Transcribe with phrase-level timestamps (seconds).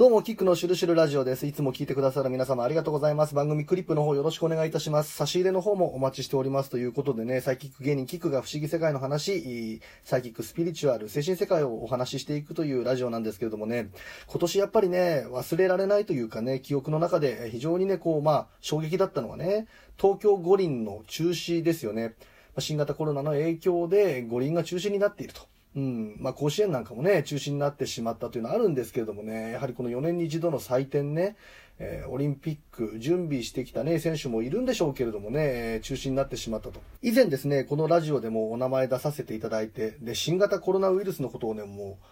[0.00, 1.46] どうも、キックのシュルシュルラジオです。
[1.46, 3.34] いつも聞いてくださる皆様ありがとうございます。
[3.34, 5.12] 番組クリップの方よろしくお願いいたします。
[5.12, 13.90] 差し入れの方もお待ちしておりますということでね、サイキック芸人キックが不思議世界の話、サイキックスピリチュアル、精神世界をお話ししていくというラジオなんですけれどもね、
[14.26, 19.66] 今年やっぱりね、忘れられないというかね、記憶の中で非常にね、こう、まあ、衝撃だったのはね、
[20.00, 22.14] 東京五輪の中止ですよね。
[22.58, 25.42] 新型コロナの影響で五輪が中止になっていると。
[25.76, 26.16] うん。
[26.18, 31.36] まあ、甲子園なんかもね、中止になってしまったというのはあるんですけれどもね、やはりこの4年に一度の祭典ね、
[31.78, 36.80] えー、オリンピック準備してきたね、選手もいるんでしょうけれどもね、え中止になってしまったと。
[37.02, 42.04] 以前ですね、このラジオでもお名前出させていただいて、で、新型コロナウイルスのことをね、もう、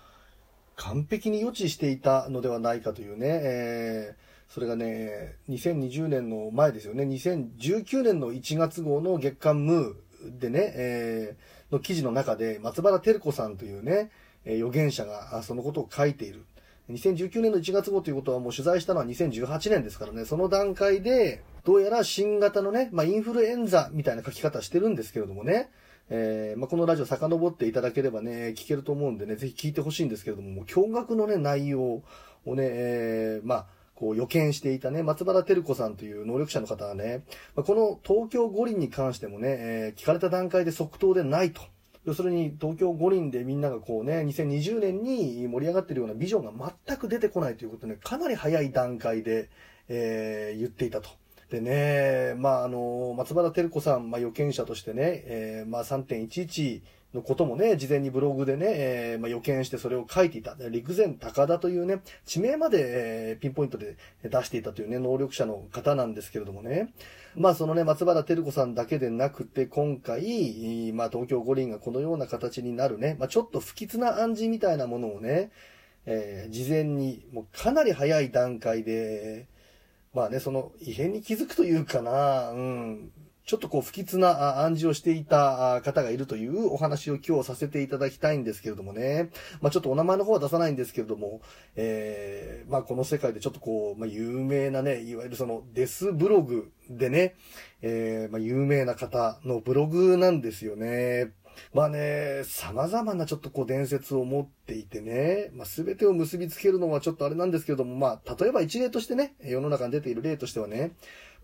[0.77, 14.10] 完璧に予知していたのではないかというね、えー、それがね、2020年の前ですよね、2019年の1月号の月刊ムーでね、えーの記事の中で、松原照子さんというね、
[14.44, 16.44] え預言者がそのことを書いている。
[16.91, 25.69] 2019年の1月号ということはもう取材したのは2018年ですからね、その段階で、どうやら新型のね、まあ、インフルエンザみたいな書き方してるんですけれどもね、
[26.08, 32.02] えー、まあ、このラジオ遡っていただければね、聞けると思うんでね、ぜひ聞いてほしいんですけれども、もう驚愕のね、内容を
[32.46, 33.66] ね、えー、まあ、
[33.98, 37.24] こう予見していたね、松原照子さんという能力者の方はね、
[37.56, 41.62] この東京五輪に関してもね、えー、聞かれた段階で即答でないと。
[42.05, 49.50] 要するに東京五輪でみんながこうね、2020年に盛り上がってるようなビジョンが全く出てこないということね、かなり早い段階で、
[49.88, 51.10] えー、言っていたと。
[51.50, 56.83] でね、まあ、あの、松原照子さん、まあ、予見者としてね、えー、まあ、3.11
[57.14, 60.56] のこともね、事前にブログでね、えー、まあ、予見してそれを書いていた。
[60.69, 66.92] 陸前高田というね、地名まで、えー、ピンポイントで出していたというね、能力者の方なんですけれどもね。
[67.34, 75.51] まあ、そのね、松原照子さんだけでなくて、今回、まあ、東京五輪がこのような形になるね、まあ、ちょっと不吉な暗示みたいなものをね、
[76.05, 79.47] えー、事前に、もうかなり早い段階で、
[80.14, 83.12] まあね、その異変に気づくというかな、うん、
[83.48, 89.30] ちょっとこう不吉な暗示をしていた方がいるというお話を今日させていただきたいんですけれどもね。
[89.62, 91.40] まあちょっとお名前の方は出さないんですけれども、
[91.74, 97.36] えー、まあこの世界でちょっとこう、まあ有名なね、いわゆるそのデスブログでね、
[97.80, 101.33] えー、まあ有名な方のブログなんですよね。
[101.73, 110.92] まあね、様々なちょっとこう伝説を持っていてね、まあ全てを結びつけるのはちょっとあれなんですけれども、まあ例えば一例としてね、世の中に出ている例としてはね、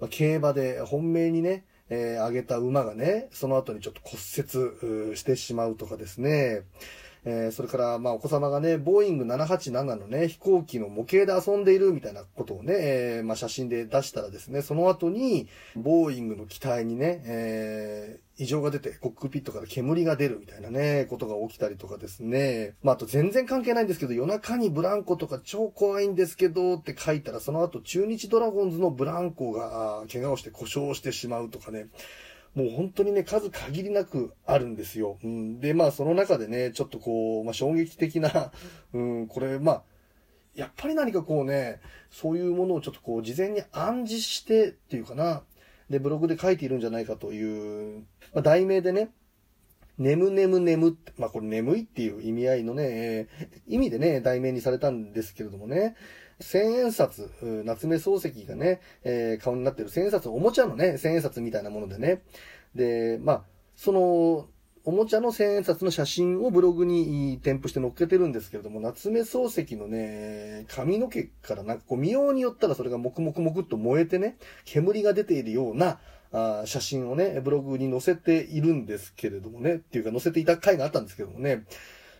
[0.00, 6.62] まあ、競馬で本命にね、えー、上げた馬がね、その後にちょっと骨折してしまうとかですね、
[7.26, 22.74] えー、それから、まあ、お子様がね、ボーイング787のね、飛行機の模型で遊んでいるみたいなことをね、えー、まあ、写真で出したらですね、その後に、ボーイングの機体にね、え、異常が出て、コックピットから煙が出るみたいなね、ことが起きたりとかですね。
[22.82, 31.86] まあ、あと全然関係ないんですけど、夜中にブランコとか超怖いんですけどって書いたら、その後中日ドラゴンズのブランコが、怪我をして故障してしまうとかね。
[32.54, 35.18] もう本当にね、数限りなくあるんですよ。
[35.22, 38.52] うん、で、まあその中でね、ちょっとこう、まあ衝撃的な、
[38.94, 39.82] うん、これ、まあ、
[40.54, 41.80] やっぱり何かこうね、
[42.10, 45.42] そういうものをちょっとこう、事前に暗示してっていうかな、
[45.94, 48.00] で、ブログで書いているんじゃないかという、
[48.34, 49.10] まあ、題名でね、
[49.96, 53.28] 眠眠眠って、まあこれ眠いっていう意味合いのね、
[53.68, 55.94] 意味でね、題名にされたんですけれどもね、
[56.40, 57.30] 千円札、
[57.64, 62.22] 夏目漱石がね、えー、顔になってる千円札、おもちゃのね、千円札みたいなものでね。
[62.74, 63.44] で、まあ、
[63.76, 64.48] その、
[64.86, 74.36] おもちゃの千円札の写真をブログに添付して載っけてるんですけれども、夏目漱石のね、髪の毛からなんかこう見ようによったらそれがもくもくもくっと燃えてね、
[74.66, 76.00] 煙が出ているような、
[76.32, 81.64] あ写真をね、ブログに載せているんですけれどもね、っていうか載せていた回があったんですけどもね、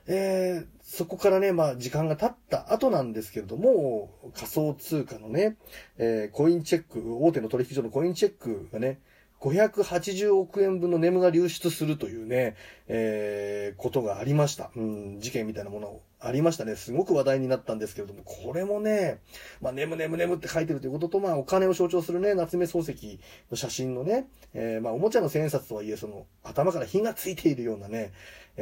[0.06, 5.56] えー、そこからね、まあ時間が経った後なんですけれども、仮想通貨のね、
[5.98, 9.00] えー、コインチェック、大手の取引所のコインチェックがね、
[9.50, 12.56] 580億円分のネムが流出するというね、
[12.88, 14.70] えー、ことがありました。
[14.74, 16.76] うん、事件みたいなものをありましたね。
[16.76, 19.18] すごく話題になったんですけれども、これもね、
[19.60, 23.20] まあ、ネムネムネムって書いてるということと、まあ、お金を象徴するね、夏目漱石
[23.50, 28.12] の写真のね、えー、まあ、おもちゃの千円札とはいえ、その、頭から火がついているようなね、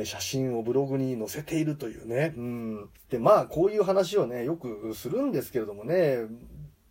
[0.04, 2.88] 写真をブログに載せているというね、うん。
[3.10, 6.22] で、まあ、こういう話をね、よくするんですけれどもね、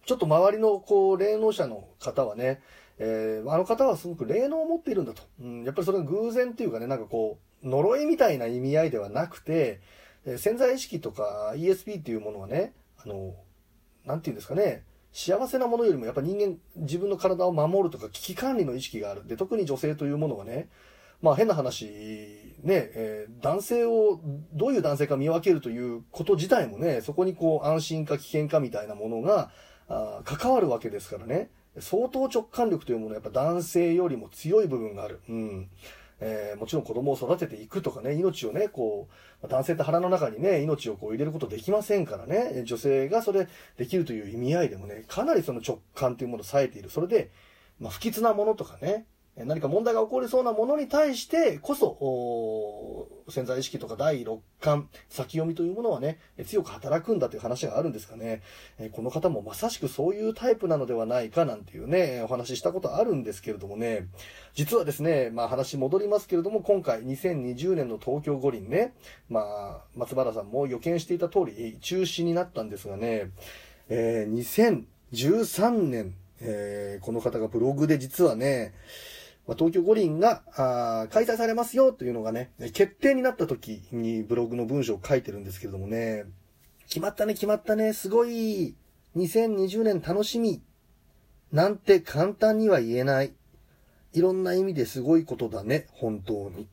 [0.06, 2.62] ちょっと周りの、こう、霊能者の方はね、
[3.04, 5.24] えー、あの方はすごく霊能を持っているんだと。
[5.42, 9.82] うん、やっぱりそれが偶然っていうかね、なんかこう、呪いみたいな意味合いではなくて、
[10.24, 13.34] えー、潜在意識とか ESP っていうものはね、あの、
[14.06, 19.28] なんていうんですかね、幸せなものよりもやっぱ人間、自分の体を守るとか危機管理の意識がある。
[19.28, 20.70] で、特に女性というものはね、
[21.24, 21.86] まあ変な話、
[22.62, 24.22] ね、えー、男性を
[24.54, 29.50] どういう男性か見分けるということ自体もね、そこにこう安心か危険かみたいなものが、
[29.90, 31.50] あ関わるわけですからね。
[31.80, 35.22] 相当直感力というものはやっぱ男性よりも強い部分がある。
[35.30, 35.70] うん。
[36.24, 39.08] えー、もちろん子供を育てていくとかね、命をね、こ
[39.44, 43.48] う、男性って腹の中にね、命をこう入れることできませんからね、女性がそれ
[43.78, 46.92] できるという意味合いでもね、かなりその直感というものを冴えている。
[46.92, 47.32] それで、
[47.80, 58.42] まあ、不吉なものとかね、何か問題が起こりそうなものに対してこそ、潜在意識とか第六感、先読みというものはね、強く働くんだという話があるんですかね。
[58.92, 64.08] この方もまさしくそういうタイプなのではないかなんていうね、お話ししたことあるんですけれどもね、
[64.54, 68.94] 実はですね、まあ話戻りますけれども、今回2020年の東京五輪ね、
[69.30, 73.32] まあ、松原さんも予見していた通り中止になったんですがね、
[73.90, 78.74] えー、2013年、えー、この方がブログで実はね、
[79.48, 86.26] まあ、東京五輪があ開催されますよというのがね、決定になった時にブログの文章を書いてるんですけれどもね、
[86.88, 88.76] 決まったね、決まったね、すごい、
[89.16, 90.62] 2020年楽しみ、
[91.52, 93.34] なんて簡単には言えない。
[94.14, 96.68] いろんな意味ですごいことだね、本当に。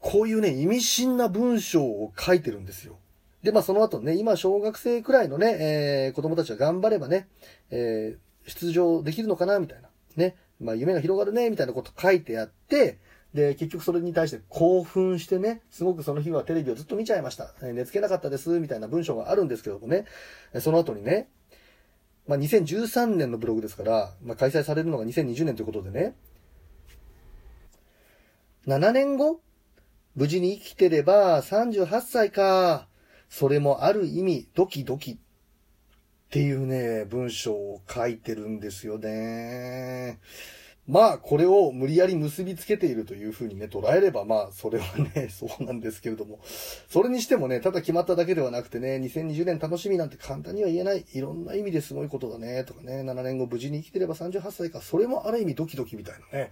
[0.00, 2.98] こういうね、意味深な文章を書いてるんですよ。
[3.42, 7.28] で、まあその後ね、今小学生くらいのね、えー、子供たちが頑張ればね、
[7.70, 9.88] えー、出場できるのかな、みたいな。
[10.16, 10.36] ね。
[10.60, 12.98] まあ、夢が広がるね、みたいなこと書いてあって、
[13.34, 17.54] で、結局それに対して興奮してね、すごくその日はテレビをずっと見ちゃいました。
[17.62, 20.04] 寝つけなかったです、みたいな文章があるんですけどもね、
[20.60, 21.28] その後にね、
[22.26, 26.14] まあ、2013年のブログですから、まあ、開催されるのが2020年ということでね、
[28.66, 29.40] 7年後
[30.14, 32.88] 無事に生きてれば38歳か。
[33.28, 35.18] それもある意味ドキドキっ
[36.30, 40.18] ていうね、文章を書いてるんですよね。
[40.90, 46.40] まあ、これを無理やり結びつけているというふうにね、捉えれば、まあ、それはね、 そうなんですけれども。
[46.88, 51.06] それにしてもね、ただ決まっただけではなくてね、2020年楽しみなんて簡単には言えない。
[51.14, 54.80] いろんな意味ですごいことだね、とかね、7年後無事に生きてれば38歳か。
[54.80, 56.50] それもある意味ドキドキみたいなね。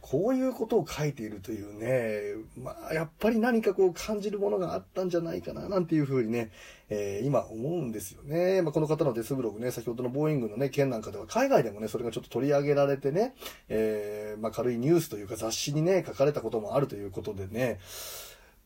[0.00, 6.50] こういうことを書いているというね、まあ、やっぱり何かこう感じるものがあったんじゃないかな、なんていうふうにね、
[6.90, 8.62] えー、今思うんですよね。
[8.62, 13.34] まあ、この方のデスブログね、先ほどのボーイングのね、件なんかでは海外でもね、それがちょっと取り上げられてね、
[13.68, 17.78] えー、えまあ、軽いニュースというか雑誌にね、書かれたこともあるということでね、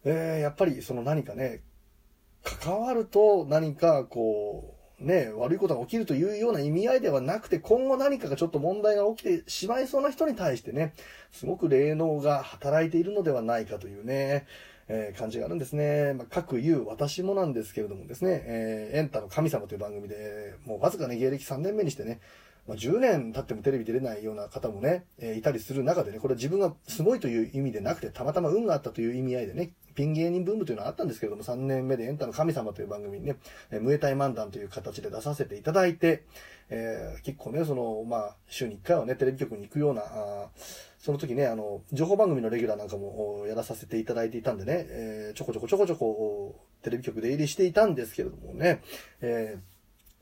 [0.05, 1.63] えー、やっぱりその何かね、
[2.43, 10.95] 関わると何かこう、ね、悪いことが起きるというような意味合いではなくて、今後何かがちょっと問題が起きてしまいそうな人に対してね、
[11.33, 14.47] すごく霊能が働いているのではないかというね、
[14.87, 16.13] えー、感じがあるんですね。
[16.15, 22.21] まあ、各言う私もなんですけれどもですね、えー、エンタの神様という番組で、もうわずかね、芸歴3年目にしてね、
[22.67, 33.37] まあ、10年経ってもテレビ出れないような方もね、えー、いたりする中でね、これ自分がすごいという意味でなくて、たまたま運があったという意味合いでね、ピン芸人ブームというのはあったんですけれども、3年目でエンタの神様という番組にね、
[33.71, 36.25] えー、ムエタイ漫談という形で出させていただいて、
[36.71, 40.49] えー、結構ね、その、まあ、週に1回はね、テレビ局に行くような、あ
[40.99, 48.81] その時ね、あの、情報番組のレギュラーなんかもやらさせていただいていたんでね、えー、ちょこちょこちょこちょこ、テレビ局で入りしていたんですけれどもね、
[49.21, 49.74] えー、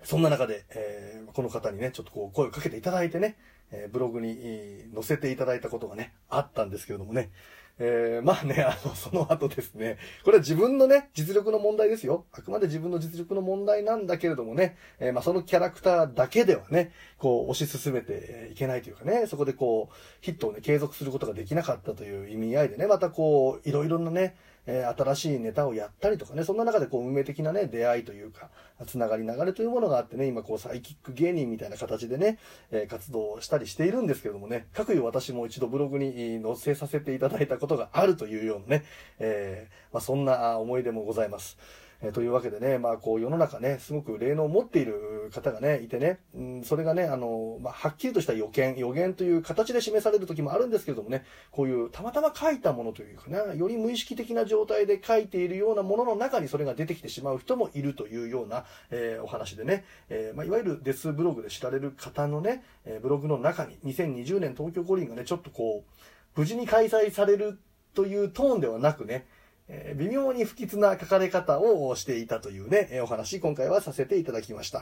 [0.05, 3.37] そんな中で、えー、この方にね、ちょっとこう声をかけていただいてね、
[3.71, 7.31] えブログに載せていただいたことがね、あったんですけれどもね、
[7.79, 12.27] えー、まあね、あの、その後ですね、これは自分のね、実力の問題ですよ。
[12.33, 28.51] あくまで自分の実力の問題なんだけれどもね、えー、まあそのキャラクターだけではね、こう、推し進めていけないというかね、そこでこう、ヒットをね、継続することができなかったという意味合いでね、またこう、いろいろなね、えー、新しいネタをやったりとかね、そんな中でこう運命的なね、出会いというか、
[28.87, 32.39] つながり流れというものがあってね、今こうサイキック芸人みたいな形でね、
[32.71, 38.85] えー、活動したりしているんですけどもね、各いう私も一度ブログに載せさせていただいたことがあるというようなね、
[39.19, 41.59] えー、まあ、そんな思い出もございます。
[42.03, 67.59] えー、というわけでね、まあこう世の中ね、すごく霊能を持っている方がね、いてね、うん、それがね、あの、まあはっきりとした予見、予言という形で示される時もあるんですけれどもね、こういうたまたま書いたものというかね、より無意識的な状態で書いているようなものの中にそれが出てきてしまう人もいるというような、えー、お話でね、えー、まあいわゆるデスブログで知られる方のね、えブログの中に2020年東京五輪がね、ちょっとこう、無事に開催される
[67.95, 69.27] というトーンではなくね、
[69.75, 74.81] え微妙に不吉な書かれ方をしていたというね、お話、今回はさせていただきました。